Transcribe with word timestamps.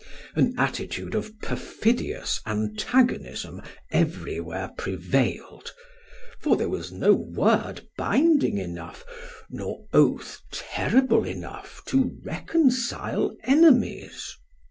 An 0.33 0.55
attitude 0.57 1.13
of 1.13 1.39
perfidious 1.41 2.41
antagonism 2.47 3.61
everywhere 3.91 4.71
prevailed; 4.75 5.73
for 6.39 6.57
there 6.57 6.69
was 6.69 6.91
no 6.91 7.13
word 7.13 7.81
binding 7.99 8.57
enough, 8.57 9.05
nor 9.51 9.85
oath 9.93 10.41
terrible 10.51 11.23
enough 11.23 11.83
to 11.85 12.17
reconcile 12.23 13.35
enemies. 13.43 14.35